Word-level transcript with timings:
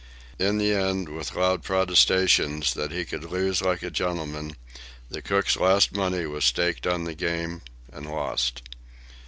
In 0.39 0.57
the 0.57 0.73
end, 0.73 1.09
with 1.09 1.35
loud 1.35 1.61
protestations 1.61 2.73
that 2.73 2.91
he 2.91 3.05
could 3.05 3.23
lose 3.23 3.61
like 3.61 3.83
a 3.83 3.91
gentleman, 3.91 4.55
the 5.11 5.21
cook's 5.21 5.55
last 5.57 5.95
money 5.95 6.25
was 6.25 6.43
staked 6.43 6.87
on 6.87 7.03
the 7.03 7.13
game—and 7.13 8.05
lost. 8.09 8.63